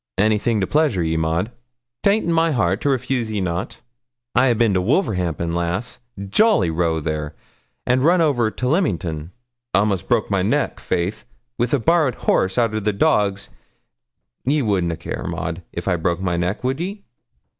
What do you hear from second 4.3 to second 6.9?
I a'bin to Wolverhampton, lass jolly